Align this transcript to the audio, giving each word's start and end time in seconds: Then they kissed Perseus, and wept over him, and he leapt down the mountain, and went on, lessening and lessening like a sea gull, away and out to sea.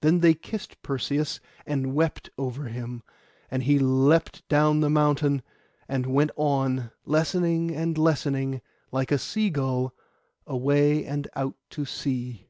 Then 0.00 0.18
they 0.18 0.34
kissed 0.34 0.82
Perseus, 0.82 1.38
and 1.64 1.94
wept 1.94 2.28
over 2.36 2.64
him, 2.64 3.04
and 3.48 3.62
he 3.62 3.78
leapt 3.78 4.42
down 4.48 4.80
the 4.80 4.90
mountain, 4.90 5.42
and 5.86 6.06
went 6.06 6.32
on, 6.34 6.90
lessening 7.04 7.72
and 7.72 7.96
lessening 7.96 8.62
like 8.90 9.12
a 9.12 9.16
sea 9.18 9.50
gull, 9.50 9.94
away 10.44 11.04
and 11.04 11.28
out 11.36 11.54
to 11.70 11.84
sea. 11.84 12.48